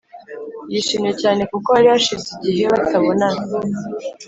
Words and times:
yishimye 0.71 1.11
cyane 1.21 1.41
kuko 1.51 1.67
hari 1.75 1.87
hashize 1.93 2.29
igihe 2.49 2.67
batabonana, 2.73 3.43